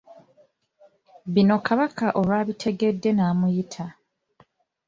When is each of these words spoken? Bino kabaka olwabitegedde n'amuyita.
Bino 1.33 1.55
kabaka 1.65 2.05
olwabitegedde 2.19 3.09
n'amuyita. 3.13 3.85